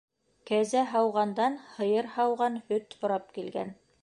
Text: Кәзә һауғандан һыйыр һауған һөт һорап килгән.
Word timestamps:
Кәзә 0.51 0.81
һауғандан 0.93 1.59
һыйыр 1.75 2.11
һауған 2.17 2.61
һөт 2.73 3.01
һорап 3.05 3.33
килгән. 3.39 3.77